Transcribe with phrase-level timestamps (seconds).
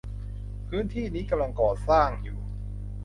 [0.67, 2.39] พื้นที่นี้กำลังก่อสร้างอยู่